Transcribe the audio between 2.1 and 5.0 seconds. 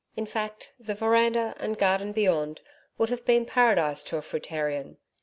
beyond would have been paradise to a fruitarian.